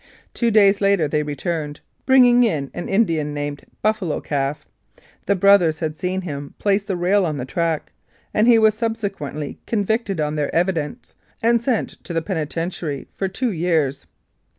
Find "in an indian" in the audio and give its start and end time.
2.43-3.35